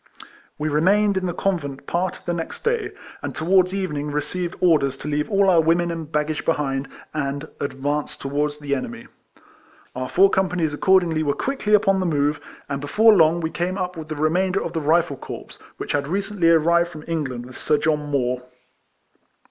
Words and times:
We 0.57 0.67
remained 0.67 1.15
in 1.15 1.27
the 1.27 1.31
convent 1.35 1.85
part 1.85 2.17
of 2.17 2.25
the 2.25 2.33
next 2.33 2.63
day, 2.63 2.89
and 3.21 3.35
towards 3.35 3.71
evening 3.71 4.07
received 4.09 4.55
orders 4.59 4.97
to 4.97 5.07
leave 5.07 5.29
all 5.29 5.47
our 5.47 5.61
women 5.61 5.91
and 5.91 6.11
baggage 6.11 6.43
behind, 6.43 6.89
and 7.13 7.47
advance 7.59 8.17
towards 8.17 8.57
the 8.57 8.73
enemy. 8.73 9.05
Our 9.95 10.09
four 10.09 10.31
companies 10.31 10.73
accordingly 10.73 11.21
were 11.21 11.35
quickly 11.35 11.75
upon 11.75 11.99
the 11.99 12.07
move, 12.07 12.39
and 12.67 12.81
before 12.81 13.13
long 13.13 13.41
we 13.41 13.51
came 13.51 13.77
up 13.77 13.95
with 13.95 14.07
the 14.07 14.15
remainder 14.15 14.59
of 14.63 14.73
the 14.73 14.81
Rifle 14.81 15.17
corps, 15.17 15.59
which 15.77 15.91
had 15.91 16.07
recently 16.07 16.49
arrived 16.49 16.89
from 16.89 17.03
England 17.07 17.45
with 17.45 17.55
Sir 17.59 17.75
160 17.75 17.77
RECOLLECTIONS 17.77 18.11
OF 18.11 18.11
John 18.11 18.11
Moore. 18.11 18.43